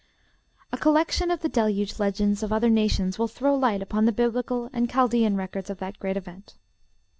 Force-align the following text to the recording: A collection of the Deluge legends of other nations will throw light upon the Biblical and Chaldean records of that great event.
A 0.71 0.79
collection 0.79 1.29
of 1.29 1.41
the 1.41 1.47
Deluge 1.47 1.99
legends 1.99 2.41
of 2.41 2.51
other 2.51 2.71
nations 2.71 3.19
will 3.19 3.27
throw 3.27 3.53
light 3.55 3.83
upon 3.83 4.05
the 4.05 4.11
Biblical 4.11 4.67
and 4.73 4.89
Chaldean 4.89 5.35
records 5.37 5.69
of 5.69 5.77
that 5.77 5.99
great 5.99 6.17
event. 6.17 6.55